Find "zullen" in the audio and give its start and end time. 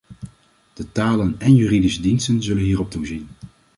2.43-2.63